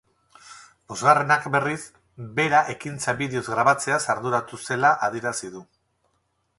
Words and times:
Bosgarrenak, 0.93 1.45
berriz, 1.57 1.77
bera 2.39 2.63
ekintza 2.75 3.17
bideoz 3.21 3.45
grabatzeaz 3.53 4.03
arduratu 4.17 4.61
zela 4.71 4.95
adierazi 5.11 5.57
du. 5.59 5.67